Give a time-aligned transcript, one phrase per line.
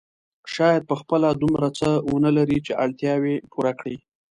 [0.53, 3.95] شاید په خپله دومره څه ونه لري چې اړتیاوې پوره کړي.